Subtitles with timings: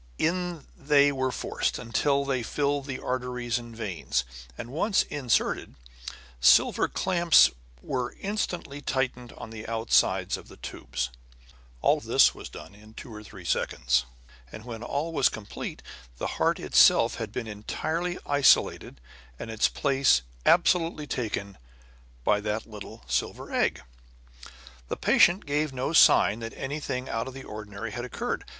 [0.17, 4.23] In they were forced, until they filled the arteries and veins;
[4.57, 5.75] and once inserted,
[6.39, 7.51] silver clamps
[7.83, 11.11] were instantly tightened on the outsides of the tubes.
[11.81, 14.05] All this was done in two or three seconds;
[14.51, 15.83] and when all was complete,
[16.17, 18.99] the heart itself had been entirely isolated
[19.37, 21.59] and its place absolutely taken
[22.23, 23.83] by that little silver egg.
[24.87, 28.45] The patient gave no sign that anything out of the ordinary had occurred.